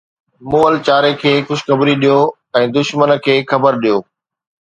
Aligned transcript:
مئل 0.51 0.75
چاري 0.87 1.11
کي 1.21 1.33
خوشخبري 1.47 1.95
ڏيو 2.03 2.17
۽ 2.61 2.65
دشمنن 2.79 3.23
کي 3.27 3.35
خبر 3.53 3.81
ڏيو 3.85 3.97